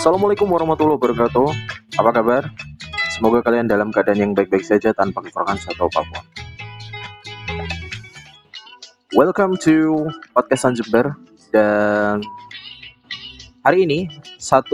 [0.00, 1.48] Assalamualaikum warahmatullahi wabarakatuh.
[2.00, 2.48] Apa kabar?
[3.12, 6.24] Semoga kalian dalam keadaan yang baik-baik saja tanpa kekurangan satu apa pun.
[9.12, 11.20] Welcome to podcast Sanjember
[11.52, 12.24] dan
[13.60, 14.08] hari ini
[14.40, 14.72] 1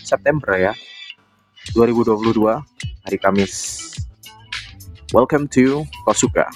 [0.00, 0.72] September ya
[1.76, 2.16] 2022
[3.04, 3.92] hari Kamis.
[5.12, 6.48] Welcome to Kosuka.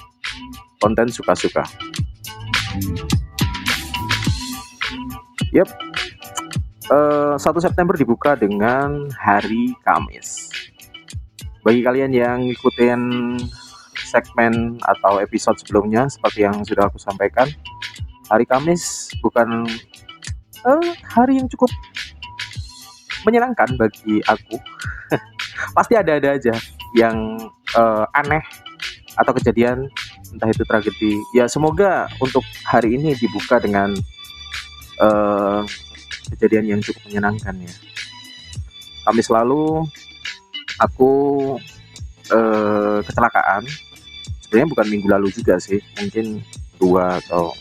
[0.80, 1.68] Konten suka-suka.
[5.52, 5.68] Yep,
[6.90, 10.50] uh, 1 September dibuka dengan hari Kamis.
[11.62, 13.00] Bagi kalian yang ngikutin
[14.10, 17.46] segmen atau episode sebelumnya, seperti yang sudah aku sampaikan,
[18.26, 19.68] hari Kamis bukan
[20.66, 21.70] uh, hari yang cukup
[23.22, 24.56] menyenangkan bagi aku.
[25.76, 26.54] Pasti ada-ada aja
[26.96, 27.38] yang
[27.76, 28.42] uh, aneh
[29.14, 29.86] atau kejadian
[30.32, 31.20] entah itu tragedi.
[31.36, 33.92] Ya semoga untuk hari ini dibuka dengan
[35.02, 35.62] uh,
[36.36, 37.74] kejadian yang cukup menyenangkan ya.
[39.06, 39.84] Kamis lalu
[40.78, 41.12] aku
[42.32, 43.66] uh, kecelakaan.
[44.44, 46.42] Sebenarnya bukan minggu lalu juga sih, mungkin
[46.80, 47.54] dua atau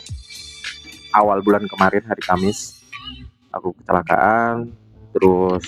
[1.13, 2.81] awal bulan kemarin hari Kamis
[3.53, 4.73] aku kecelakaan.
[5.13, 5.65] Terus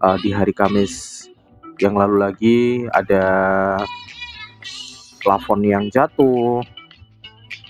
[0.00, 1.26] uh, di hari Kamis
[1.82, 2.58] yang lalu lagi
[2.94, 3.24] ada
[5.24, 6.62] plafon yang jatuh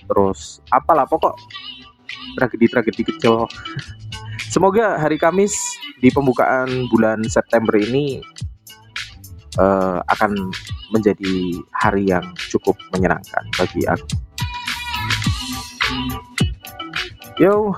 [0.05, 1.33] terus apalah pokok
[2.37, 3.47] tragedi-tragedi kecil.
[4.55, 5.51] Semoga hari Kamis
[5.99, 8.23] di pembukaan bulan September ini
[9.59, 10.31] uh, akan
[10.95, 14.07] menjadi hari yang cukup menyenangkan bagi aku.
[17.35, 17.75] Yo,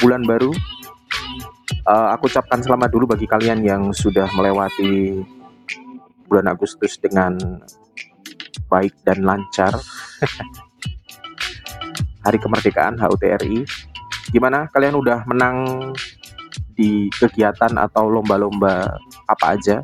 [0.00, 0.48] bulan baru.
[1.84, 5.28] Uh, aku ucapkan selamat dulu bagi kalian yang sudah melewati
[6.24, 7.36] bulan Agustus dengan
[8.72, 9.76] baik dan lancar.
[12.24, 13.77] Hari Kemerdekaan HUTRI.
[14.28, 15.56] Gimana kalian udah menang
[16.76, 19.80] di kegiatan atau lomba-lomba apa aja?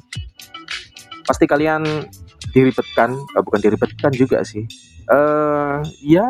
[1.24, 2.04] Pasti kalian
[2.52, 4.68] diribetkan, eh, bukan diribetkan juga sih.
[5.08, 6.28] Eh ya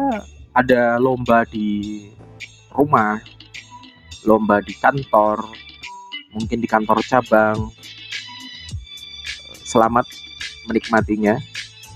[0.54, 2.06] ada lomba di
[2.70, 3.18] rumah,
[4.22, 5.42] lomba di kantor,
[6.30, 7.70] mungkin di kantor cabang.
[9.66, 10.06] Selamat
[10.70, 11.34] menikmatinya.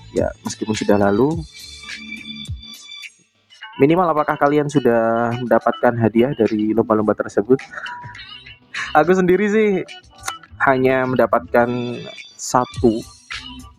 [0.09, 1.37] Ya, meskipun sudah lalu,
[3.79, 7.55] Minimal apakah kalian sudah mendapatkan hadiah dari lomba-lomba tersebut?
[8.91, 9.69] Aku sendiri sih
[10.67, 11.71] hanya mendapatkan
[12.35, 12.99] satu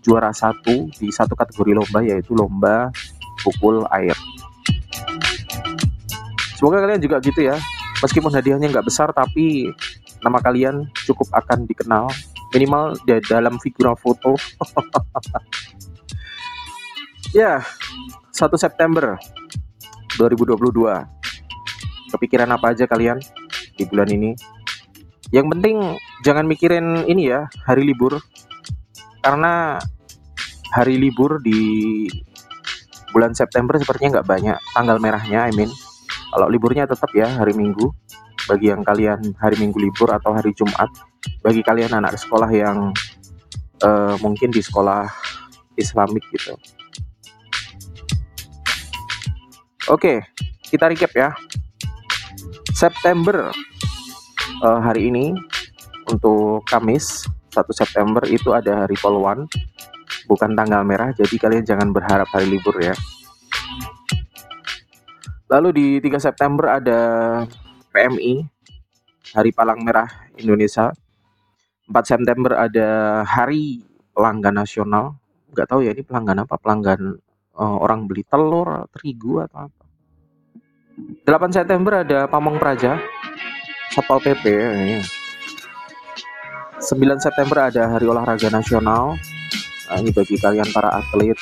[0.00, 2.88] juara satu di satu kategori lomba yaitu lomba
[3.44, 4.16] pukul air.
[6.56, 7.60] Semoga kalian juga gitu ya.
[8.00, 9.68] Meskipun hadiahnya nggak besar tapi
[10.24, 12.08] nama kalian cukup akan dikenal
[12.56, 14.32] minimal di dalam figura foto.
[17.36, 17.60] ya,
[18.32, 19.20] 1 September
[20.18, 21.06] 2022.
[22.10, 23.22] Kepikiran apa aja kalian
[23.78, 24.34] di bulan ini?
[25.30, 25.76] Yang penting
[26.26, 28.18] jangan mikirin ini ya, hari libur.
[29.22, 29.78] Karena
[30.74, 32.08] hari libur di
[33.14, 35.70] bulan September sepertinya nggak banyak tanggal merahnya, I mean.
[36.30, 37.92] Kalau liburnya tetap ya hari Minggu.
[38.48, 40.90] Bagi yang kalian hari Minggu libur atau hari Jumat,
[41.44, 42.90] bagi kalian anak sekolah yang
[43.84, 45.06] uh, mungkin di sekolah
[45.76, 46.56] Islamik gitu
[49.90, 50.22] Oke,
[50.70, 51.34] kita recap ya.
[52.70, 53.50] September
[54.62, 55.34] uh, hari ini
[56.06, 59.50] untuk Kamis 1 September itu ada hari Polwan,
[60.30, 62.94] bukan tanggal merah, jadi kalian jangan berharap hari libur ya.
[65.50, 67.00] Lalu di 3 September ada
[67.90, 68.46] PMI,
[69.34, 70.06] Hari Palang Merah
[70.38, 70.94] Indonesia.
[71.90, 72.88] 4 September ada
[73.26, 73.82] Hari
[74.14, 75.18] Pelanggan Nasional.
[75.50, 77.18] Gak tahu ya ini pelanggan apa, pelanggan
[77.60, 79.84] uh, orang beli telur, terigu atau apa.
[81.24, 82.96] 8 September ada Pamong Praja,
[83.92, 84.44] Satpol PP.
[86.80, 89.20] 9 September ada Hari Olahraga Nasional.
[89.90, 91.36] Nah, ini bagi kalian para atlet,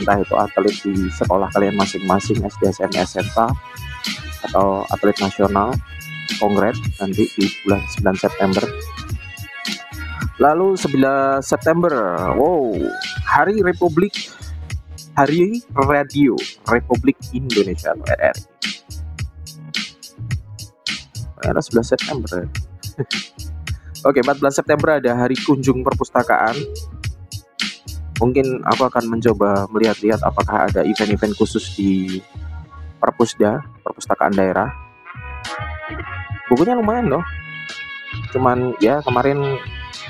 [0.00, 3.38] entah itu atlet di sekolah kalian masing-masing, SD, SMP, SMK,
[4.50, 5.70] atau atlet nasional,
[6.42, 8.64] kongres nanti di bulan 9 September.
[10.40, 11.92] Lalu 11 September,
[12.34, 12.72] wow,
[13.28, 14.39] Hari Republik
[15.18, 16.38] Hari Radio
[16.70, 18.44] Republik Indonesia atau RRI.
[21.40, 22.46] Era 11 September.
[24.08, 26.56] Oke, 14 September ada Hari Kunjung Perpustakaan.
[28.20, 32.20] Mungkin aku akan mencoba melihat-lihat apakah ada event-event khusus di
[33.00, 34.68] Perpusda, Perpustakaan Daerah.
[36.52, 37.24] Bukunya lumayan loh.
[38.30, 39.40] Cuman ya kemarin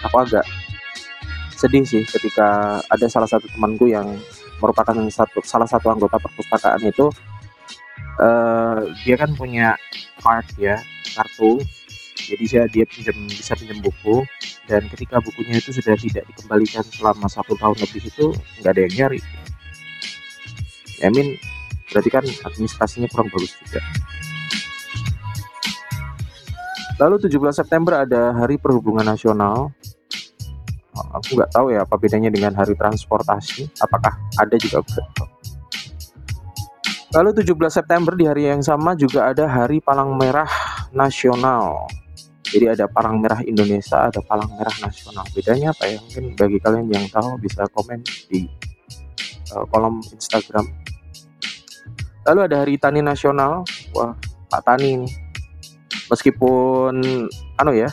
[0.02, 0.44] aku agak
[1.54, 4.18] sedih sih ketika ada salah satu temanku yang
[4.60, 7.08] merupakan satu salah satu anggota perpustakaan itu
[8.20, 9.74] uh, dia kan punya
[10.20, 10.76] card ya
[11.16, 11.60] kartu.
[12.30, 14.22] Jadi saya dia pinjam bisa pinjam buku.
[14.70, 18.30] Dan ketika bukunya itu sudah tidak dikembalikan selama satu tahun lebih itu
[18.62, 19.20] nggak ada yang nyari.
[21.02, 21.34] I mean
[21.90, 23.82] berarti kan administrasinya kurang bagus juga.
[27.00, 29.72] Lalu 17 September ada Hari Perhubungan Nasional
[31.10, 34.82] aku nggak tahu ya apa bedanya dengan hari transportasi apakah ada juga
[37.10, 40.46] Lalu 17 September di hari yang sama juga ada Hari Palang Merah
[40.94, 41.90] Nasional.
[42.46, 45.26] Jadi ada Palang Merah Indonesia, ada Palang Merah Nasional.
[45.34, 45.98] Bedanya apa ya?
[45.98, 48.46] Mungkin bagi kalian yang tahu bisa komen di
[49.58, 50.70] uh, kolom Instagram.
[52.30, 53.66] Lalu ada Hari Tani Nasional.
[53.90, 54.14] Wah,
[54.46, 55.10] Pak Tani ini.
[56.14, 56.94] Meskipun
[57.58, 57.90] anu ya,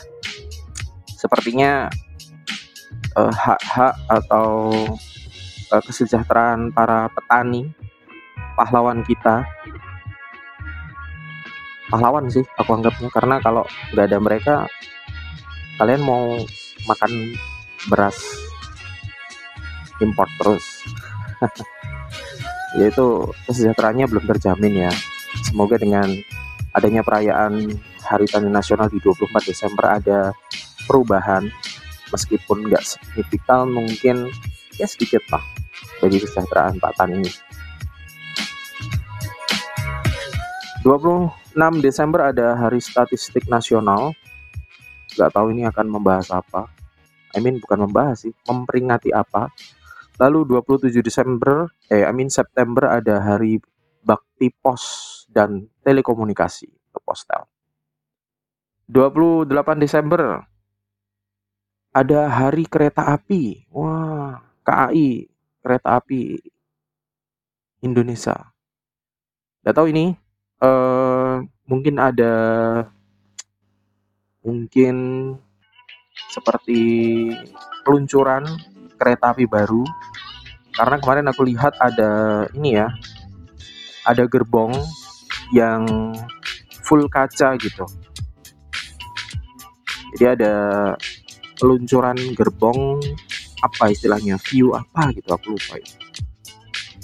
[1.18, 1.90] sepertinya
[3.18, 4.70] uh, hak-hak atau
[5.74, 7.66] uh, kesejahteraan para petani
[8.54, 9.42] pahlawan kita.
[11.88, 14.54] Pahlawan sih aku anggapnya karena kalau nggak ada mereka
[15.80, 16.36] kalian mau
[16.86, 17.34] makan
[17.90, 18.18] beras
[19.98, 20.64] import terus.
[22.78, 24.92] Yaitu kesejahteraannya belum terjamin ya.
[25.48, 26.12] Semoga dengan
[26.76, 27.72] adanya perayaan
[28.04, 30.36] Hari Tani Nasional di 24 Desember ada
[30.84, 31.48] perubahan
[32.10, 34.28] meskipun nggak signifikan mungkin
[34.76, 35.42] ya sedikit lah
[35.98, 37.32] bagi kesejahteraan Pak Tani ini
[40.88, 44.16] 26 Desember ada Hari Statistik Nasional.
[45.20, 46.70] Gak tahu ini akan membahas apa.
[47.36, 49.52] I mean bukan membahas sih, memperingati apa.
[50.16, 53.60] Lalu 27 Desember, eh I mean September ada Hari
[54.00, 54.82] Bakti Pos
[55.28, 57.42] dan Telekomunikasi atau Postel.
[58.88, 60.40] 28 Desember
[61.92, 63.68] ada Hari Kereta Api.
[63.72, 65.28] Wah, KAI,
[65.62, 66.38] Kereta Api
[67.82, 68.36] Indonesia.
[69.64, 70.16] Gak tahu ini
[70.62, 72.34] uh, mungkin ada
[74.42, 74.96] mungkin
[76.32, 76.80] seperti
[77.84, 78.44] peluncuran
[78.98, 79.84] kereta api baru
[80.74, 82.88] karena kemarin aku lihat ada ini ya
[84.06, 84.72] ada gerbong
[85.52, 86.14] yang
[86.82, 87.84] full kaca gitu
[90.16, 90.54] jadi ada
[91.58, 93.02] peluncuran gerbong
[93.62, 95.88] apa istilahnya view apa gitu aku lupa ya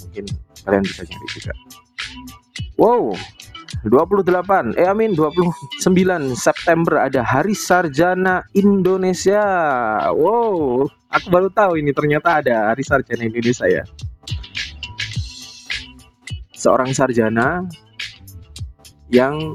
[0.01, 0.25] mungkin
[0.63, 1.53] kalian bisa nyari juga
[2.79, 3.11] wow
[3.85, 5.77] 28 eh amin 29
[6.33, 9.45] September ada Hari Sarjana Indonesia.
[10.09, 13.85] Wow, aku baru tahu ini ternyata ada Hari Sarjana Indonesia ya.
[16.57, 17.61] Seorang sarjana
[19.13, 19.53] yang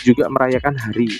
[0.00, 1.12] juga merayakan hari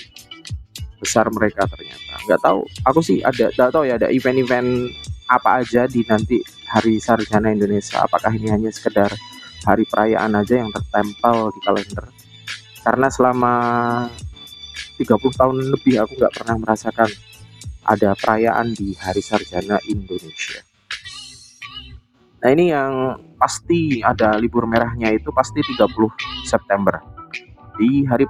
[1.03, 2.15] besar mereka ternyata.
[2.23, 4.89] Nggak tahu, aku sih ada nggak tahu ya ada event-event
[5.27, 6.39] apa aja di nanti
[6.71, 8.01] Hari Sarjana Indonesia.
[8.01, 9.11] Apakah ini hanya sekedar
[9.63, 12.05] hari perayaan aja yang tertempel di kalender
[12.83, 13.53] karena selama
[14.99, 17.09] 30 tahun lebih aku nggak pernah merasakan
[17.83, 20.63] ada perayaan di Hari Sarjana Indonesia.
[22.43, 25.87] Nah ini yang pasti ada libur merahnya itu pasti 30
[26.43, 26.99] September
[27.79, 28.27] di hari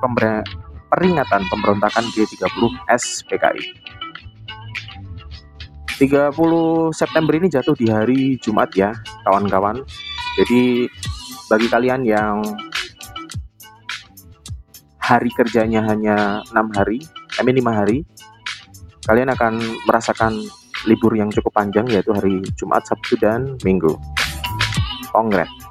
[0.94, 3.66] peringatan pemberontakan G30 SPKI.
[5.98, 8.94] 30 September ini jatuh di hari Jumat ya
[9.26, 9.82] kawan-kawan.
[10.38, 10.86] Jadi
[11.50, 12.46] bagi kalian yang
[15.02, 17.02] hari kerjanya hanya enam hari,
[17.38, 18.06] I mean lima hari,
[19.10, 19.58] kalian akan
[19.90, 20.38] merasakan
[20.86, 23.98] libur yang cukup panjang yaitu hari Jumat, Sabtu dan Minggu.
[25.14, 25.63] Kongres.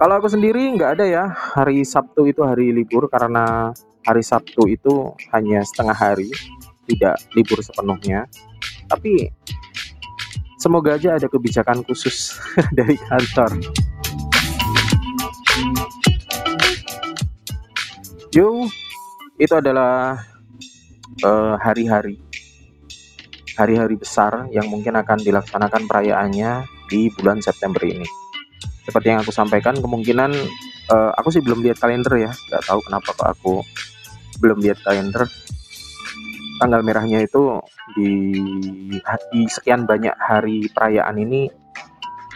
[0.00, 3.68] Kalau aku sendiri nggak ada ya hari Sabtu itu hari libur karena
[4.00, 6.32] hari Sabtu itu hanya setengah hari,
[6.88, 8.24] tidak libur sepenuhnya.
[8.88, 9.28] Tapi
[10.56, 12.40] semoga aja ada kebijakan khusus
[12.80, 13.60] dari kantor.
[18.32, 18.72] Yo,
[19.36, 20.16] itu adalah
[21.20, 22.24] eh, hari-hari uh,
[23.52, 28.29] hari-hari besar yang mungkin akan dilaksanakan perayaannya di bulan September ini.
[28.90, 30.34] Seperti yang aku sampaikan, kemungkinan
[30.90, 33.54] uh, aku sih belum lihat kalender ya, nggak tahu kenapa kok aku
[34.42, 35.30] belum lihat kalender.
[36.58, 37.62] Tanggal merahnya itu
[37.94, 38.10] di,
[39.32, 41.46] di sekian banyak hari perayaan ini,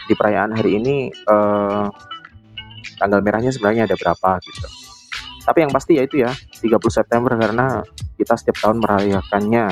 [0.07, 1.91] di perayaan hari ini uh,
[2.97, 4.67] tanggal merahnya sebenarnya ada berapa gitu
[5.45, 7.85] tapi yang pasti ya itu ya 30 September karena
[8.17, 9.69] kita setiap tahun merayakannya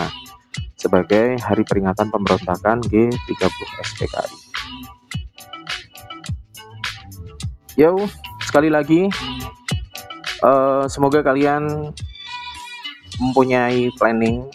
[0.78, 4.43] sebagai hari peringatan pemberontakan G30 SPKI.
[7.74, 7.98] Yo,
[8.46, 9.10] sekali lagi
[10.46, 11.90] uh, semoga kalian
[13.18, 14.46] mempunyai planning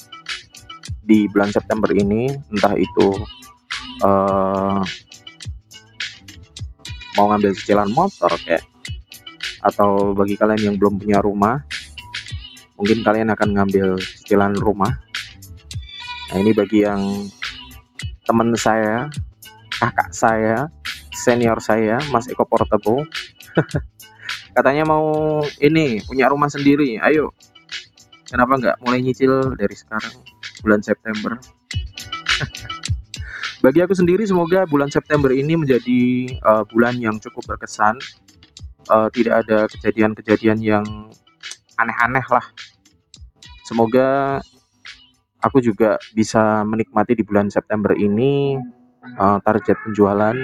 [1.02, 3.18] di bulan September ini, entah itu
[4.06, 4.78] uh,
[7.18, 8.62] mau ngambil cicilan motor kayak
[9.66, 11.58] atau bagi kalian yang belum punya rumah
[12.78, 14.94] mungkin kalian akan ngambil cicilan rumah.
[16.30, 17.02] Nah ini bagi yang
[18.22, 19.10] teman saya
[19.74, 20.70] kakak saya
[21.18, 23.02] senior saya Mas Eko Portable
[24.56, 26.98] katanya mau ini punya rumah sendiri.
[26.98, 27.30] Ayo.
[28.28, 30.12] Kenapa nggak mulai nyicil dari sekarang
[30.60, 31.38] bulan September?
[33.64, 36.02] Bagi aku sendiri semoga bulan September ini menjadi
[36.44, 37.96] uh, bulan yang cukup berkesan.
[38.88, 40.84] Uh, tidak ada kejadian-kejadian yang
[41.80, 42.44] aneh-aneh lah.
[43.64, 44.40] Semoga
[45.40, 48.60] aku juga bisa menikmati di bulan September ini
[49.16, 50.36] uh, target penjualan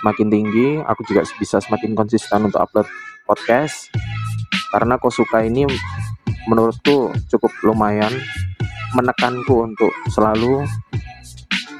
[0.00, 2.88] semakin tinggi aku juga bisa semakin konsisten untuk upload
[3.28, 3.92] podcast
[4.72, 5.68] karena Kosuka ini
[6.48, 8.10] menurutku cukup lumayan
[8.96, 10.64] menekanku untuk selalu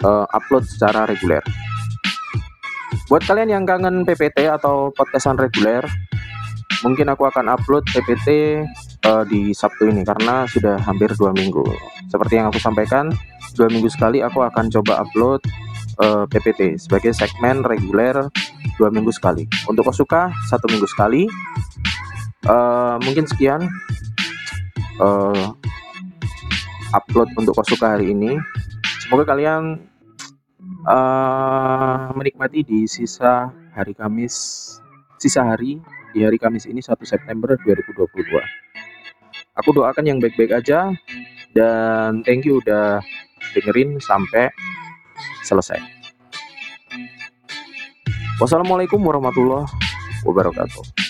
[0.05, 1.43] uh, upload secara reguler
[3.11, 5.83] buat kalian yang kangen PPT atau podcastan reguler
[6.87, 8.61] mungkin aku akan upload PPT
[9.05, 11.65] uh, di Sabtu ini karena sudah hampir dua minggu.
[12.09, 13.13] Seperti yang aku sampaikan,
[13.55, 15.45] dua minggu sekali aku akan coba upload
[16.01, 18.17] uh, eh, PPT sebagai segmen reguler
[18.81, 19.45] dua minggu sekali.
[19.69, 21.29] Untuk Kosuka satu minggu sekali.
[22.49, 23.69] Uh, mungkin sekian
[24.97, 25.53] uh,
[26.97, 28.41] upload untuk Kosuka hari ini.
[29.05, 29.77] Semoga kalian
[30.89, 34.35] uh, menikmati di sisa hari Kamis,
[35.21, 35.83] sisa hari
[36.17, 38.09] di hari Kamis ini 1 September 2022.
[39.61, 40.89] Aku doakan yang baik-baik aja
[41.53, 43.03] dan thank you udah
[43.53, 44.49] dengerin sampai
[45.45, 45.81] selesai.
[48.41, 49.69] Wassalamualaikum warahmatullahi
[50.25, 51.10] wabarakatuh.